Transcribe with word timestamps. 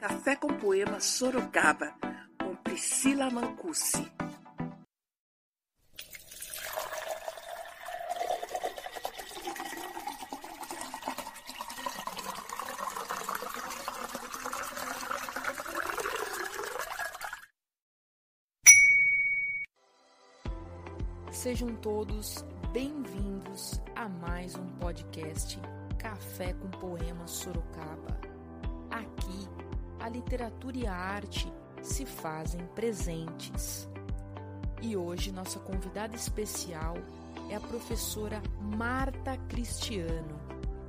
Café 0.00 0.34
com 0.34 0.48
Poema 0.48 0.98
Sorocaba, 0.98 1.94
com 2.36 2.56
Priscila 2.56 3.30
Mancusi. 3.30 4.09
Sejam 21.40 21.74
todos 21.76 22.44
bem-vindos 22.70 23.80
a 23.96 24.06
mais 24.06 24.54
um 24.56 24.66
podcast 24.78 25.58
Café 25.98 26.52
com 26.52 26.68
Poemas 26.68 27.30
Sorocaba. 27.30 28.20
Aqui, 28.90 29.48
a 29.98 30.06
literatura 30.10 30.76
e 30.76 30.86
a 30.86 30.94
arte 30.94 31.50
se 31.80 32.04
fazem 32.04 32.60
presentes. 32.74 33.88
E 34.82 34.94
hoje, 34.94 35.32
nossa 35.32 35.58
convidada 35.60 36.14
especial 36.14 36.98
é 37.48 37.56
a 37.56 37.60
professora 37.60 38.42
Marta 38.60 39.34
Cristiano. 39.48 40.38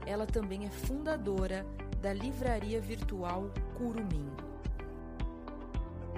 Ela 0.05 0.25
também 0.27 0.65
é 0.65 0.69
fundadora 0.69 1.65
da 2.01 2.11
livraria 2.11 2.81
virtual 2.81 3.49
Curumim. 3.77 4.29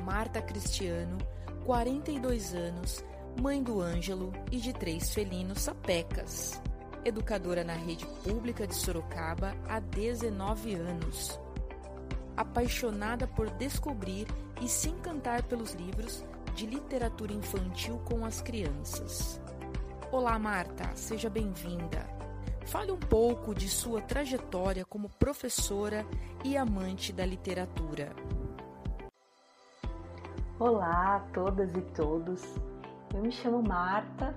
Marta 0.04 0.42
Cristiano, 0.42 1.20
42 1.66 2.56
anos, 2.56 3.06
mãe 3.42 3.62
do 3.62 3.82
Ângelo 3.82 4.32
e 4.52 4.58
de 4.58 4.74
três 4.74 5.14
felinos 5.14 5.62
sapecas. 5.62 6.62
Educadora 7.04 7.64
na 7.64 7.74
rede 7.74 8.06
pública 8.24 8.66
de 8.66 8.76
Sorocaba 8.76 9.56
há 9.68 9.80
19 9.80 10.76
anos. 10.76 11.40
Apaixonada 12.38 13.28
por 13.28 13.50
descobrir 13.52 14.28
e 14.62 14.68
se 14.68 14.90
encantar 14.90 15.44
pelos 15.44 15.74
livros 15.74 16.24
de 16.56 16.66
literatura 16.66 17.34
infantil 17.34 18.00
com 18.06 18.26
as 18.26 18.42
crianças. 18.42 19.42
Olá, 20.12 20.38
Marta, 20.40 20.96
seja 20.96 21.30
bem-vinda. 21.30 22.08
Fale 22.66 22.92
um 22.92 23.00
pouco 23.00 23.54
de 23.54 23.68
sua 23.68 24.02
trajetória 24.02 24.86
como 24.86 25.10
professora 25.10 26.06
e 26.44 26.56
amante 26.56 27.12
da 27.12 27.26
literatura. 27.26 28.16
Olá 30.60 31.18
a 31.18 31.20
todas 31.34 31.70
e 31.76 31.82
todos. 31.94 32.73
Eu 33.14 33.22
me 33.22 33.32
chamo 33.32 33.62
Marta 33.62 34.34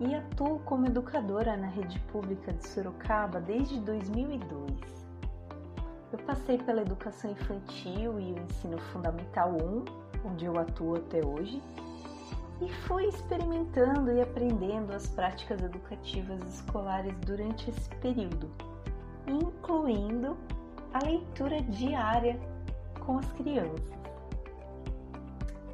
e 0.00 0.14
atuo 0.14 0.58
como 0.60 0.86
educadora 0.86 1.54
na 1.54 1.66
rede 1.66 1.98
pública 2.10 2.50
de 2.50 2.66
Sorocaba 2.66 3.42
desde 3.42 3.78
2002. 3.80 5.06
Eu 6.10 6.18
passei 6.20 6.56
pela 6.56 6.80
educação 6.80 7.30
infantil 7.30 8.18
e 8.18 8.32
o 8.32 8.38
ensino 8.38 8.78
fundamental 8.90 9.52
1, 9.52 9.84
onde 10.30 10.46
eu 10.46 10.58
atuo 10.58 10.96
até 10.96 11.24
hoje, 11.26 11.62
e 12.62 12.72
fui 12.86 13.04
experimentando 13.04 14.10
e 14.10 14.22
aprendendo 14.22 14.94
as 14.94 15.06
práticas 15.08 15.62
educativas 15.62 16.40
escolares 16.54 17.14
durante 17.26 17.68
esse 17.68 17.90
período, 17.96 18.50
incluindo 19.26 20.38
a 20.94 21.04
leitura 21.04 21.60
diária 21.60 22.40
com 23.04 23.18
as 23.18 23.30
crianças. 23.32 23.96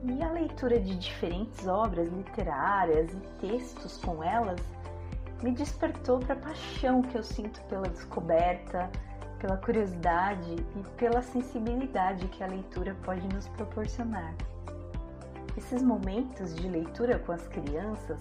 E 0.05 0.20
a 0.20 0.33
leitura 0.33 0.81
de 0.81 0.97
diferentes 0.97 1.69
obras 1.69 2.08
literárias 2.08 3.12
e 3.12 3.47
textos 3.47 3.99
com 3.99 4.22
elas 4.22 4.60
me 5.41 5.53
despertou 5.53 6.19
para 6.19 6.34
a 6.34 6.38
paixão 6.38 7.03
que 7.03 7.16
eu 7.16 7.22
sinto 7.22 7.60
pela 7.62 7.88
descoberta, 7.88 8.91
pela 9.38 9.56
curiosidade 9.59 10.56
e 10.75 10.82
pela 10.97 11.22
sensibilidade 11.22 12.26
que 12.28 12.43
a 12.43 12.49
leitura 12.49 12.97
pode 13.04 13.28
nos 13.32 13.47
proporcionar. 13.50 14.34
Esses 15.56 15.81
momentos 15.81 16.53
de 16.53 16.66
leitura 16.66 17.21
com 17.21 17.31
as 17.31 17.47
crianças 17.47 18.19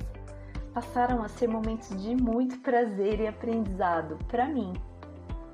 passaram 0.75 1.23
a 1.23 1.29
ser 1.29 1.47
momentos 1.47 1.89
de 2.00 2.16
muito 2.16 2.59
prazer 2.59 3.19
e 3.22 3.28
aprendizado 3.28 4.19
para 4.28 4.45
mim. 4.45 4.73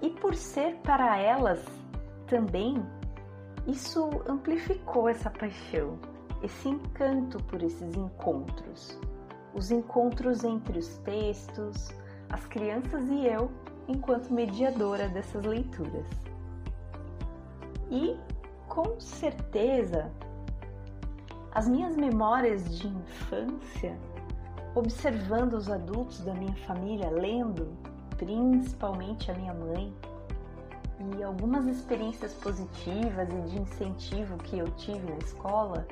E 0.02 0.10
por 0.10 0.36
ser 0.36 0.76
para 0.84 1.18
elas 1.18 1.64
também, 2.28 2.86
isso 3.66 4.10
amplificou 4.28 5.08
essa 5.08 5.30
paixão 5.30 5.98
esse 6.44 6.70
encanto 6.70 7.42
por 7.44 7.62
esses 7.64 7.96
encontros. 7.96 9.00
Os 9.54 9.72
encontros 9.72 10.44
entre 10.44 10.80
os 10.80 10.98
textos, 11.00 11.90
as 12.30 12.46
crianças 12.46 13.10
e 13.10 13.26
eu, 13.26 13.50
enquanto 13.88 14.32
mediadora 14.32 15.08
dessas 15.10 15.44
leituras. 15.46 16.06
E, 17.90 18.18
com 18.68 19.00
certeza, 19.00 20.12
as 21.54 21.68
minhas 21.68 21.96
memórias 21.96 22.78
de 22.78 22.88
infância, 22.88 23.98
observando 24.76 25.54
os 25.54 25.70
adultos 25.70 26.20
da 26.20 26.34
minha 26.34 26.56
família 26.68 27.10
lendo, 27.10 27.76
principalmente 28.18 29.32
a 29.32 29.34
minha 29.34 29.54
mãe, 29.54 29.94
e 31.00 31.24
algumas 31.24 31.66
experiências 31.68 32.34
positivas 32.34 33.30
e 33.30 33.42
de 33.50 33.60
incentivo 33.60 34.38
que 34.38 34.58
eu 34.58 34.70
tive 34.72 35.12
na 35.12 35.18
escola 35.18 35.88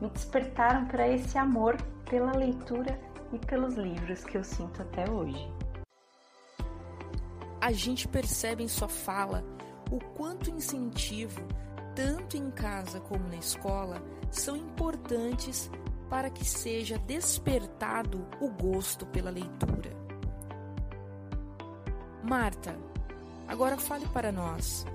me 0.00 0.08
despertaram 0.10 0.86
para 0.86 1.08
esse 1.08 1.36
amor 1.36 1.76
pela 2.08 2.32
leitura 2.32 2.98
e 3.32 3.38
pelos 3.38 3.74
livros 3.74 4.24
que 4.24 4.36
eu 4.36 4.44
sinto 4.44 4.82
até 4.82 5.10
hoje. 5.10 5.52
A 7.60 7.72
gente 7.72 8.08
percebe 8.08 8.62
em 8.62 8.68
sua 8.68 8.88
fala 8.88 9.44
o 9.90 9.98
quanto 9.98 10.50
incentivo, 10.50 11.40
tanto 11.94 12.36
em 12.36 12.50
casa 12.50 13.00
como 13.00 13.28
na 13.28 13.36
escola, 13.36 14.02
são 14.30 14.56
importantes 14.56 15.70
para 16.08 16.30
que 16.30 16.44
seja 16.44 16.98
despertado 16.98 18.26
o 18.40 18.48
gosto 18.48 19.04
pela 19.06 19.30
leitura. 19.30 19.96
Marta, 22.22 22.76
agora 23.46 23.76
fale 23.76 24.06
para 24.08 24.30
nós. 24.30 24.86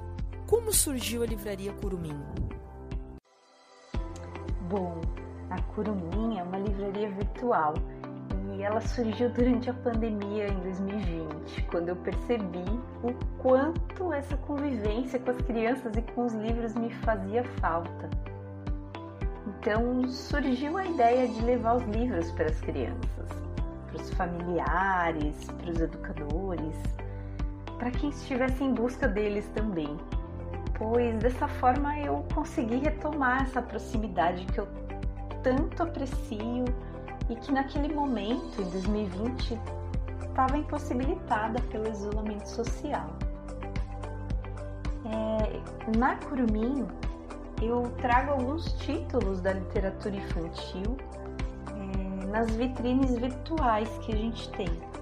Como 0.48 0.72
surgiu 0.72 1.24
a 1.24 1.26
livraria 1.26 1.74
Curumim? 1.74 2.43
Bom, 4.74 5.00
a 5.52 5.62
Curumim 5.62 6.40
é 6.40 6.42
uma 6.42 6.58
livraria 6.58 7.08
virtual 7.12 7.76
e 8.56 8.64
ela 8.64 8.82
surgiu 8.82 9.30
durante 9.30 9.70
a 9.70 9.74
pandemia 9.76 10.48
em 10.48 10.60
2020, 10.62 11.62
quando 11.70 11.90
eu 11.90 11.96
percebi 11.98 12.66
o 13.04 13.14
quanto 13.38 14.12
essa 14.12 14.36
convivência 14.36 15.20
com 15.20 15.30
as 15.30 15.38
crianças 15.44 15.96
e 15.96 16.02
com 16.02 16.26
os 16.26 16.34
livros 16.34 16.74
me 16.74 16.90
fazia 17.06 17.44
falta. 17.62 18.10
Então 19.46 20.08
surgiu 20.08 20.76
a 20.76 20.88
ideia 20.88 21.28
de 21.28 21.40
levar 21.44 21.76
os 21.76 21.84
livros 21.84 22.32
para 22.32 22.48
as 22.48 22.60
crianças, 22.60 23.30
para 23.92 24.02
os 24.02 24.10
familiares, 24.16 25.52
para 25.52 25.70
os 25.70 25.80
educadores, 25.80 26.82
para 27.78 27.92
quem 27.92 28.10
estivesse 28.10 28.64
em 28.64 28.74
busca 28.74 29.08
deles 29.08 29.48
também 29.50 29.96
pois 30.84 31.18
dessa 31.20 31.48
forma 31.48 31.98
eu 32.00 32.26
consegui 32.34 32.80
retomar 32.80 33.44
essa 33.44 33.62
proximidade 33.62 34.46
que 34.48 34.60
eu 34.60 34.68
tanto 35.42 35.82
aprecio 35.82 36.66
e 37.30 37.36
que 37.38 37.54
naquele 37.54 37.94
momento, 37.94 38.62
em 38.62 38.70
2020, 38.70 39.60
estava 40.22 40.58
impossibilitada 40.58 41.62
pelo 41.72 41.88
isolamento 41.88 42.48
social. 42.48 43.08
É, 45.06 45.98
na 45.98 46.18
Curumim, 46.18 46.86
eu 47.62 47.84
trago 48.02 48.32
alguns 48.32 48.74
títulos 48.74 49.40
da 49.40 49.54
literatura 49.54 50.18
infantil 50.18 50.98
é, 51.70 52.26
nas 52.26 52.54
vitrines 52.56 53.16
virtuais 53.18 53.88
que 54.00 54.12
a 54.12 54.18
gente 54.18 54.50
tem. 54.52 54.93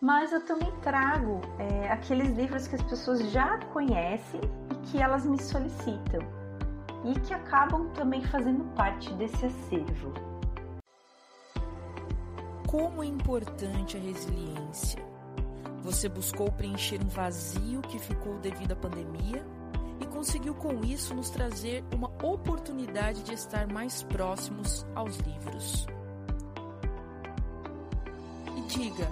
Mas 0.00 0.32
eu 0.32 0.40
também 0.46 0.72
trago 0.80 1.42
é, 1.58 1.90
aqueles 1.92 2.30
livros 2.34 2.66
que 2.66 2.74
as 2.74 2.82
pessoas 2.82 3.30
já 3.30 3.58
conhecem 3.66 4.40
que 4.84 4.98
elas 4.98 5.26
me 5.26 5.40
solicitam 5.40 6.20
e 7.04 7.18
que 7.20 7.34
acabam 7.34 7.90
também 7.90 8.24
fazendo 8.24 8.64
parte 8.74 9.12
desse 9.14 9.44
acervo. 9.44 10.14
Como 12.66 13.02
é 13.02 13.06
importante 13.06 13.98
a 13.98 14.00
resiliência. 14.00 15.04
Você 15.82 16.08
buscou 16.08 16.50
preencher 16.52 17.00
um 17.02 17.08
vazio 17.08 17.82
que 17.82 17.98
ficou 17.98 18.38
devido 18.38 18.72
à 18.72 18.76
pandemia 18.76 19.44
e 20.00 20.06
conseguiu 20.06 20.54
com 20.54 20.82
isso 20.84 21.14
nos 21.14 21.28
trazer 21.28 21.84
uma 21.94 22.08
oportunidade 22.24 23.22
de 23.22 23.34
estar 23.34 23.66
mais 23.66 24.02
próximos 24.02 24.86
aos 24.94 25.16
livros. 25.18 25.86
E 28.56 28.60
diga, 28.62 29.08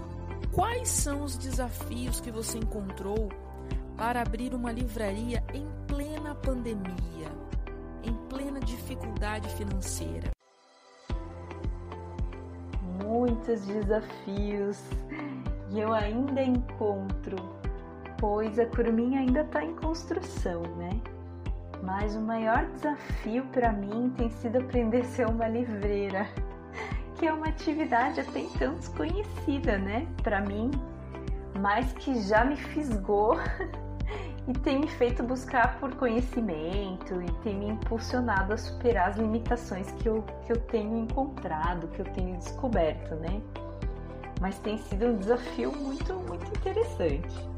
quais 0.59 0.89
são 0.89 1.23
os 1.23 1.39
desafios 1.39 2.19
que 2.19 2.33
você 2.33 2.59
encontrou 2.59 3.29
para 3.97 4.23
abrir 4.23 4.53
uma 4.53 4.73
livraria 4.73 5.41
em 5.55 5.65
plena 5.87 6.35
pandemia, 6.35 7.29
em 8.03 8.13
plena 8.29 8.59
dificuldade 8.59 9.49
financeira? 9.51 10.33
Muitos 13.05 13.65
desafios 13.67 14.83
e 15.71 15.79
eu 15.79 15.93
ainda 15.93 16.43
encontro, 16.43 17.37
pois 18.19 18.59
a 18.59 18.67
Curumim 18.67 19.17
ainda 19.17 19.43
está 19.43 19.65
em 19.65 19.77
construção, 19.77 20.63
né? 20.77 20.91
Mas 21.85 22.17
o 22.17 22.21
maior 22.21 22.67
desafio 22.73 23.47
para 23.53 23.73
mim 23.73 24.13
tem 24.17 24.29
sido 24.29 24.59
aprender 24.59 25.03
a 25.03 25.05
ser 25.05 25.29
uma 25.29 25.47
livreira, 25.47 26.27
que 27.19 27.27
é 27.27 27.33
uma 27.33 27.49
atividade 27.49 28.21
até 28.21 28.41
então 28.41 28.75
desconhecida, 28.75 29.77
né? 29.77 30.07
Para 30.23 30.41
mim, 30.41 30.71
mas 31.61 31.93
que 31.95 32.21
já 32.23 32.45
me 32.45 32.57
fisgou 32.57 33.37
e 34.47 34.53
tem 34.53 34.79
me 34.79 34.89
feito 34.89 35.23
buscar 35.23 35.79
por 35.81 35.95
conhecimento 35.97 37.21
e 37.21 37.31
tem 37.43 37.57
me 37.57 37.69
impulsionado 37.71 38.55
a 38.55 38.57
superar 38.57 39.11
as 39.11 39.17
limitações 39.17 39.91
que 39.93 40.09
eu, 40.09 40.23
que 40.47 40.53
eu 40.53 40.61
tenho 40.67 40.97
encontrado, 40.97 41.89
que 41.89 42.01
eu 42.01 42.07
tenho 42.07 42.37
descoberto, 42.39 43.17
né? 43.17 43.43
Mas 44.41 44.57
tem 44.61 44.79
sido 44.79 45.07
um 45.07 45.17
desafio 45.17 45.73
muito, 45.73 46.15
muito 46.15 46.47
interessante. 46.57 47.58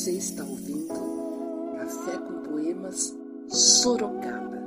Você 0.00 0.12
está 0.12 0.42
ouvindo 0.42 0.94
Café 1.76 2.16
com 2.16 2.42
Poemas 2.42 3.14
Sorocaba. 3.50 4.58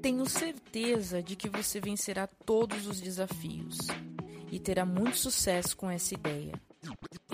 Tenho 0.00 0.24
certeza 0.30 1.20
de 1.20 1.34
que 1.34 1.48
você 1.48 1.80
vencerá 1.80 2.28
todos 2.28 2.86
os 2.86 3.00
desafios 3.00 3.76
e 4.52 4.60
terá 4.60 4.86
muito 4.86 5.16
sucesso 5.16 5.76
com 5.76 5.90
essa 5.90 6.14
ideia. 6.14 6.52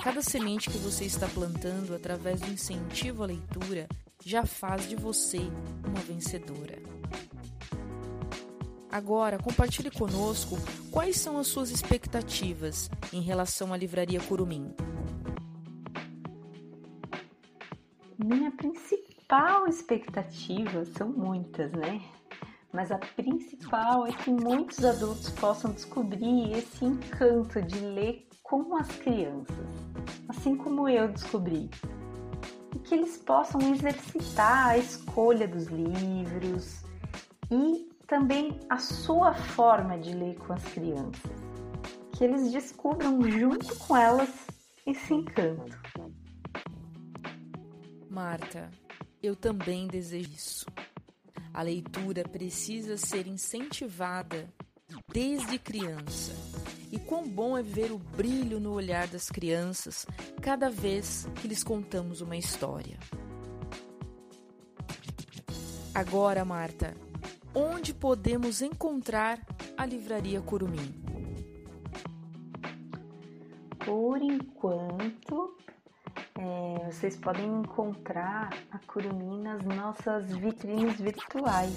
Cada 0.03 0.23
semente 0.23 0.71
que 0.71 0.79
você 0.79 1.05
está 1.05 1.29
plantando 1.29 1.95
através 1.95 2.41
do 2.41 2.51
incentivo 2.51 3.25
à 3.25 3.27
leitura 3.27 3.89
já 4.25 4.47
faz 4.47 4.89
de 4.89 4.97
você 4.97 5.41
uma 5.85 6.01
vencedora. 6.01 6.79
Agora, 8.93 9.39
compartilhe 9.39 9.91
conosco 9.91 10.55
quais 10.91 11.17
são 11.17 11.39
as 11.39 11.47
suas 11.47 11.71
expectativas 11.71 12.91
em 13.11 13.23
relação 13.23 13.73
à 13.73 13.77
Livraria 13.79 14.21
Curumim. 14.21 14.71
Minha 18.19 18.51
principal 18.51 19.67
expectativa 19.67 20.85
são 20.85 21.09
muitas, 21.09 21.73
né? 21.73 22.03
Mas 22.71 22.93
a 22.93 22.99
principal 22.99 24.07
é 24.07 24.13
que 24.13 24.31
muitos 24.31 24.85
adultos 24.85 25.31
possam 25.31 25.73
descobrir 25.73 26.53
esse 26.53 26.85
encanto 26.85 27.63
de 27.63 27.79
ler 27.79 28.29
com 28.43 28.77
as 28.77 28.89
crianças, 28.97 29.57
assim 30.29 30.55
como 30.55 30.87
eu 30.87 31.09
descobri. 31.09 31.71
E 32.77 32.79
que 32.81 32.95
eles 32.95 33.17
possam 33.17 33.59
exercitar 33.73 34.67
a 34.69 34.77
escolha 34.77 35.49
dos 35.49 35.69
livros 35.69 36.83
e 37.51 37.92
também 38.13 38.61
a 38.69 38.77
sua 38.77 39.33
forma 39.33 39.99
de 39.99 40.13
ler 40.13 40.37
com 40.37 40.53
as 40.53 40.63
crianças, 40.65 41.33
que 42.13 42.25
eles 42.25 42.53
descubram 42.53 43.23
junto 43.23 43.75
com 43.77 43.97
elas 43.97 44.29
esse 44.87 45.15
encanto. 45.15 45.81
Marta, 48.11 48.71
eu 49.23 49.35
também 49.35 49.87
desejo 49.87 50.31
isso. 50.31 50.67
A 51.55 51.63
leitura 51.63 52.23
precisa 52.23 52.99
ser 52.99 53.27
incentivada 53.27 54.47
desde 55.11 55.59
criança. 55.59 56.33
E 56.93 56.99
quão 56.99 57.27
bom 57.27 57.57
é 57.57 57.63
ver 57.63 57.93
o 57.93 57.99
brilho 57.99 58.61
no 58.61 58.75
olhar 58.75 59.09
das 59.09 59.31
crianças 59.31 60.07
cada 60.43 60.69
vez 60.69 61.27
que 61.41 61.49
lhes 61.49 61.65
contamos 61.65 62.21
uma 62.21 62.37
história. 62.37 62.99
Agora, 65.95 66.45
Marta, 66.45 66.95
onde 67.55 67.93
podemos 67.93 68.63
encontrar 68.63 69.39
a 69.77 69.85
Livraria 69.85 70.41
Curumim? 70.41 70.95
Por 73.85 74.23
enquanto, 74.23 75.57
é, 76.39 76.91
vocês 76.91 77.17
podem 77.17 77.47
encontrar 77.47 78.51
a 78.71 78.79
Curumim 78.79 79.43
nas 79.43 79.63
nossas 79.65 80.31
vitrines 80.31 80.99
virtuais, 81.01 81.75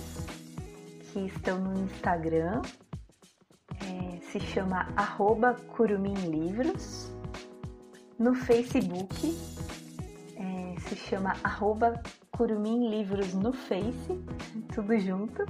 que 1.11 1.19
estão 1.25 1.59
no 1.59 1.81
Instagram, 1.81 2.61
é, 3.81 4.17
se 4.31 4.39
chama 4.39 4.87
arroba 4.95 5.55
Curumim 5.75 6.13
Livros, 6.29 7.11
no 8.17 8.33
Facebook, 8.33 9.35
é, 10.37 10.79
se 10.79 10.95
chama 10.95 11.33
arroba 11.43 12.01
Curumim 12.37 12.89
Livros 12.89 13.33
no 13.33 13.53
Face, 13.53 14.21
tudo 14.73 14.97
junto. 14.99 15.45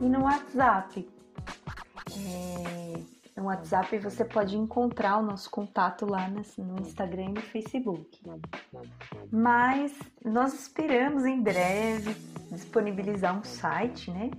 E 0.00 0.04
no 0.04 0.22
WhatsApp. 0.22 1.08
É, 2.16 3.00
no 3.36 3.46
WhatsApp 3.46 3.98
você 3.98 4.24
pode 4.24 4.56
encontrar 4.56 5.18
o 5.18 5.22
nosso 5.22 5.50
contato 5.50 6.06
lá 6.06 6.28
no 6.28 6.80
Instagram 6.80 7.24
e 7.24 7.32
no 7.32 7.40
Facebook. 7.40 8.20
Mas 9.32 9.92
nós 10.24 10.54
esperamos 10.54 11.24
em 11.24 11.42
breve 11.42 12.14
disponibilizar 12.52 13.36
um 13.36 13.42
site, 13.42 14.12
né? 14.12 14.30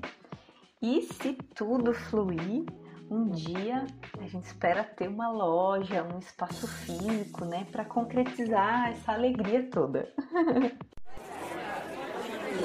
E 0.81 1.01
se 1.01 1.33
tudo 1.53 1.93
fluir, 1.93 2.65
um 3.09 3.29
dia 3.29 3.85
a 4.19 4.27
gente 4.27 4.45
espera 4.45 4.85
ter 4.85 5.09
uma 5.09 5.29
loja, 5.29 6.01
um 6.01 6.17
espaço 6.17 6.65
físico, 6.65 7.43
né, 7.43 7.67
para 7.69 7.83
concretizar 7.83 8.89
essa 8.89 9.11
alegria 9.11 9.69
toda. 9.69 10.09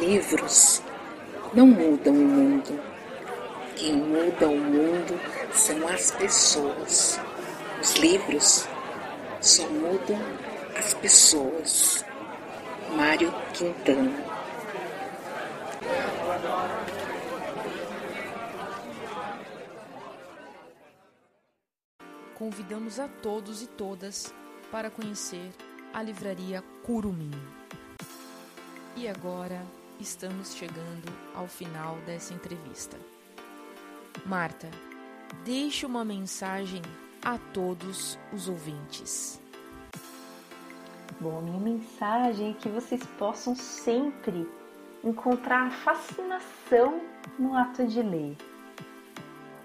Livros 0.01 0.83
não 1.55 1.67
mudam 1.67 2.13
o 2.13 2.17
mundo. 2.17 2.81
Quem 3.77 3.95
muda 3.95 4.49
o 4.49 4.57
mundo 4.57 5.19
são 5.53 5.89
as 5.89 6.11
pessoas. 6.11 7.19
Os 7.81 7.95
livros 7.95 8.69
só 9.41 9.67
mudam 9.69 10.21
as 10.77 10.93
pessoas. 10.95 12.05
Mário 12.95 13.33
Quintana. 13.55 14.13
Convidamos 22.35 23.01
a 23.01 23.09
todos 23.09 23.63
e 23.63 23.67
todas 23.67 24.35
para 24.71 24.91
conhecer 24.91 25.51
a 25.95 26.03
livraria 26.03 26.63
Curumim. 26.85 27.31
E 28.95 29.09
agora 29.09 29.65
estamos 30.01 30.55
chegando 30.55 31.13
ao 31.35 31.47
final 31.47 31.97
dessa 32.07 32.35
entrevista. 32.35 32.97
Marta, 34.25 34.69
deixe 35.45 35.87
uma 35.87 36.05
mensagem 36.05 36.83
a 37.25 37.39
todos 37.53 38.19
os 38.33 38.49
ouvintes. 38.49 39.41
Bom, 41.21 41.39
a 41.39 41.43
minha 41.43 41.61
mensagem 41.61 42.51
é 42.51 42.55
que 42.55 42.69
vocês 42.69 43.03
possam 43.19 43.57
sempre 43.57 44.49
encontrar 45.03 45.71
fascinação 45.71 47.01
no 47.39 47.57
ato 47.57 47.87
de 47.87 48.03
ler. 48.03 48.37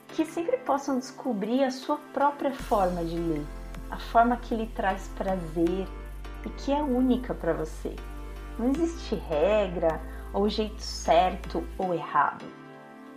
Que 0.10 0.26
sempre 0.26 0.58
possam 0.58 1.00
descobrir 1.00 1.64
a 1.64 1.72
sua 1.72 1.98
própria 2.14 2.54
forma 2.54 3.04
de 3.04 3.18
ler, 3.18 3.46
a 3.90 3.98
forma 3.98 4.38
que 4.38 4.56
lhe 4.56 4.68
traz 4.68 5.08
prazer 5.10 5.88
e 6.46 6.50
que 6.58 6.72
é 6.72 6.82
única 6.82 7.34
para 7.34 7.54
você. 7.54 7.96
Não 8.58 8.70
existe 8.70 9.16
regra 9.16 10.00
ou 10.34 10.44
o 10.44 10.50
jeito 10.50 10.82
certo 10.82 11.64
ou 11.78 11.94
errado? 11.94 12.46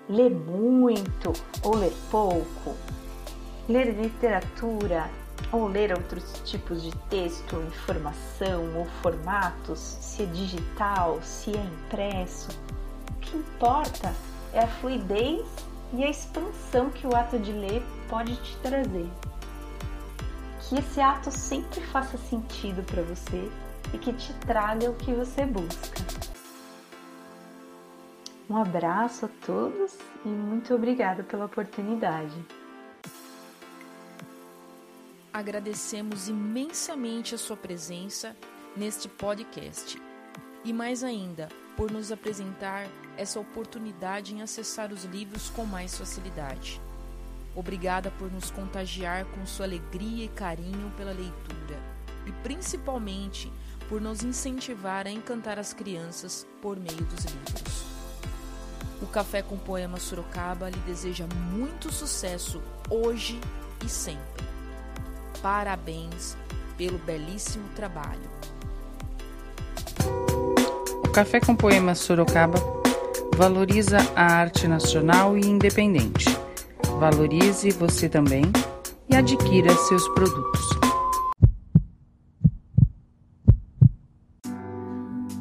Ler 0.08 0.30
muito 0.30 1.32
ou 1.62 1.76
ler 1.76 1.92
pouco? 2.10 2.76
Ler 3.68 3.94
literatura 3.94 5.08
ou 5.52 5.66
ler 5.66 5.92
outros 5.92 6.40
tipos 6.44 6.82
de 6.82 6.94
texto, 7.08 7.56
informação 7.62 8.76
ou 8.76 8.84
formatos, 9.02 9.78
se 9.78 10.22
é 10.22 10.26
digital, 10.26 11.20
se 11.22 11.56
é 11.56 11.60
impresso? 11.60 12.50
O 13.10 13.20
que 13.20 13.36
importa 13.36 14.14
é 14.52 14.60
a 14.60 14.66
fluidez 14.66 15.46
e 15.92 16.04
a 16.04 16.10
expansão 16.10 16.90
que 16.90 17.06
o 17.06 17.14
ato 17.14 17.38
de 17.38 17.52
ler 17.52 17.82
pode 18.08 18.36
te 18.36 18.56
trazer. 18.58 19.08
Que 20.60 20.78
esse 20.78 21.00
ato 21.00 21.30
sempre 21.30 21.80
faça 21.80 22.16
sentido 22.18 22.82
para 22.84 23.02
você 23.02 23.50
e 23.92 23.98
que 23.98 24.12
te 24.12 24.32
traga 24.40 24.90
o 24.90 24.94
que 24.94 25.12
você 25.12 25.44
busca. 25.44 26.33
Um 28.48 28.56
abraço 28.58 29.24
a 29.24 29.28
todos 29.46 29.96
e 30.24 30.28
muito 30.28 30.74
obrigada 30.74 31.22
pela 31.22 31.46
oportunidade. 31.46 32.34
Agradecemos 35.32 36.28
imensamente 36.28 37.34
a 37.34 37.38
sua 37.38 37.56
presença 37.56 38.36
neste 38.76 39.08
podcast 39.08 40.00
e 40.62 40.72
mais 40.72 41.02
ainda 41.02 41.48
por 41.74 41.90
nos 41.90 42.12
apresentar 42.12 42.86
essa 43.16 43.40
oportunidade 43.40 44.34
em 44.34 44.42
acessar 44.42 44.92
os 44.92 45.04
livros 45.04 45.48
com 45.50 45.64
mais 45.64 45.96
facilidade. 45.96 46.80
Obrigada 47.56 48.10
por 48.12 48.30
nos 48.30 48.50
contagiar 48.50 49.24
com 49.26 49.46
sua 49.46 49.64
alegria 49.64 50.26
e 50.26 50.28
carinho 50.28 50.92
pela 50.96 51.12
leitura 51.12 51.80
e 52.26 52.32
principalmente 52.42 53.50
por 53.88 54.00
nos 54.00 54.22
incentivar 54.22 55.06
a 55.06 55.10
encantar 55.10 55.58
as 55.58 55.72
crianças 55.72 56.46
por 56.60 56.78
meio 56.78 57.04
dos 57.04 57.24
livros. 57.24 57.93
O 59.02 59.06
Café 59.06 59.42
com 59.42 59.56
Poema 59.56 59.98
Sorocaba 59.98 60.70
lhe 60.70 60.78
deseja 60.86 61.26
muito 61.52 61.92
sucesso 61.92 62.62
hoje 62.88 63.40
e 63.84 63.88
sempre. 63.88 64.44
Parabéns 65.42 66.36
pelo 66.76 66.98
belíssimo 66.98 67.68
trabalho. 67.74 68.30
O 71.04 71.08
Café 71.10 71.40
com 71.40 71.54
Poema 71.54 71.94
Sorocaba 71.94 72.58
valoriza 73.36 73.98
a 74.16 74.24
arte 74.24 74.66
nacional 74.66 75.36
e 75.36 75.46
independente. 75.46 76.26
Valorize 76.98 77.70
você 77.72 78.08
também 78.08 78.44
e 79.08 79.16
adquira 79.16 79.74
seus 79.74 80.08
produtos. 80.08 80.68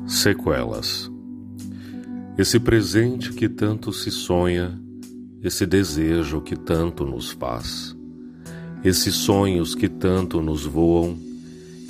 Sequelas. 0.07 1.12
Esse 2.35 2.59
presente 2.59 3.31
que 3.31 3.47
tanto 3.47 3.93
se 3.93 4.09
sonha, 4.09 4.81
esse 5.43 5.67
desejo 5.67 6.41
que 6.41 6.55
tanto 6.55 7.05
nos 7.05 7.29
faz, 7.29 7.95
esses 8.83 9.13
sonhos 9.13 9.75
que 9.75 9.87
tanto 9.87 10.41
nos 10.41 10.65
voam, 10.65 11.15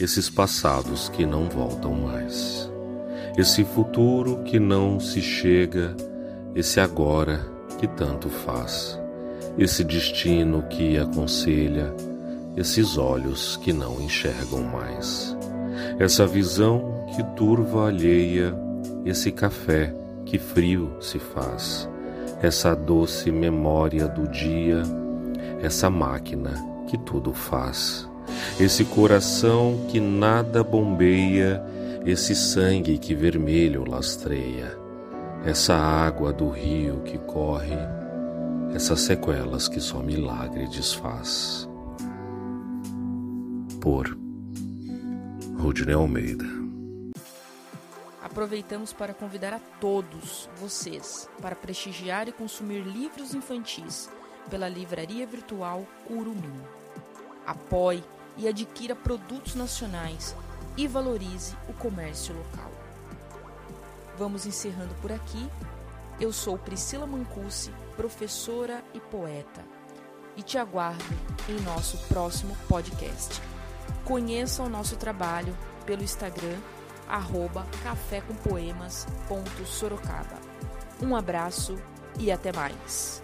esses 0.01 0.29
passados 0.29 1.07
que 1.07 1.25
não 1.25 1.45
voltam 1.45 1.93
mais, 1.93 2.69
esse 3.37 3.63
futuro 3.63 4.43
que 4.43 4.59
não 4.59 4.99
se 4.99 5.21
chega, 5.21 5.95
esse 6.53 6.77
agora 6.77 7.49
que 7.79 7.87
tanto 7.87 8.27
faz, 8.27 8.99
esse 9.57 9.81
destino 9.81 10.63
que 10.63 10.97
aconselha, 10.97 11.95
esses 12.57 12.97
olhos 12.97 13.55
que 13.55 13.71
não 13.71 14.01
enxergam 14.01 14.61
mais, 14.61 15.37
essa 15.97 16.27
visão 16.27 17.05
que 17.15 17.23
turva 17.37 17.87
alheia, 17.87 18.53
esse 19.05 19.31
café 19.31 20.02
que 20.33 20.39
frio 20.39 20.89
se 20.99 21.19
faz, 21.19 21.87
essa 22.41 22.75
doce 22.75 23.31
memória 23.31 24.07
do 24.07 24.27
dia, 24.27 24.81
essa 25.61 25.91
máquina 25.91 26.53
que 26.87 26.97
tudo 26.97 27.31
faz, 27.31 28.09
esse 28.59 28.83
coração 28.83 29.85
que 29.89 29.99
nada 29.99 30.63
bombeia, 30.63 31.63
esse 32.03 32.33
sangue 32.33 32.97
que 32.97 33.13
vermelho 33.13 33.87
lastreia, 33.87 34.75
essa 35.45 35.75
água 35.75 36.33
do 36.33 36.49
rio 36.49 37.01
que 37.05 37.19
corre, 37.19 37.77
essas 38.73 39.01
sequelas 39.01 39.67
que 39.67 39.79
só 39.79 39.99
milagre 39.99 40.67
desfaz. 40.67 41.69
Por 43.79 44.17
Rudney 45.59 45.93
Almeida 45.93 46.62
aproveitamos 48.33 48.91
para 48.91 49.13
convidar 49.13 49.53
a 49.53 49.59
todos 49.79 50.49
vocês 50.57 51.29
para 51.39 51.55
prestigiar 51.55 52.27
e 52.27 52.31
consumir 52.31 52.81
livros 52.81 53.35
infantis 53.35 54.09
pela 54.49 54.67
livraria 54.67 55.27
virtual 55.27 55.85
Curumim. 56.07 56.59
Apoie 57.45 58.03
e 58.35 58.47
adquira 58.47 58.95
produtos 58.95 59.53
nacionais 59.53 60.35
e 60.75 60.87
valorize 60.87 61.55
o 61.69 61.73
comércio 61.73 62.35
local. 62.35 62.71
Vamos 64.17 64.47
encerrando 64.47 64.95
por 64.95 65.11
aqui. 65.11 65.47
Eu 66.19 66.33
sou 66.33 66.57
Priscila 66.57 67.05
Mancusi, 67.05 67.71
professora 67.95 68.83
e 68.95 68.99
poeta, 68.99 69.63
e 70.35 70.41
te 70.41 70.57
aguardo 70.57 71.03
em 71.47 71.61
nosso 71.61 71.99
próximo 72.07 72.57
podcast. 72.67 73.39
Conheça 74.03 74.63
o 74.63 74.69
nosso 74.69 74.95
trabalho 74.95 75.55
pelo 75.85 76.01
Instagram 76.01 76.57
arroba 77.07 77.65
café 77.83 78.21
com 78.21 78.33
poemas 78.35 79.07
ponto 79.27 79.65
Sorocaba. 79.65 80.37
Um 81.01 81.15
abraço 81.15 81.77
e 82.19 82.31
até 82.31 82.51
mais. 82.53 83.22